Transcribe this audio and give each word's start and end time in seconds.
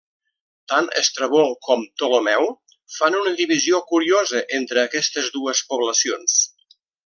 Tant 0.71 0.87
Estrabó 1.01 1.41
com 1.67 1.83
Ptolemeu 1.89 2.49
fan 2.95 3.19
una 3.19 3.35
divisió 3.43 3.83
curiosa 3.93 4.43
entre 4.61 4.85
aquestes 4.89 5.33
dues 5.39 5.63
poblacions. 5.75 6.41